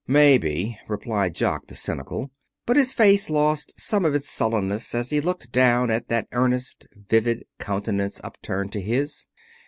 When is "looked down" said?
5.21-5.91